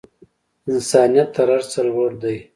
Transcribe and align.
انسانیت 0.71 1.27
تر 1.35 1.47
هر 1.53 1.61
څه 1.71 1.79
لوړ 1.89 2.11
دی. 2.21 2.37